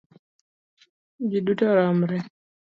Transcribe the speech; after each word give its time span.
Ji 1.29 1.39
duto 1.45 1.67
romre 1.75 2.17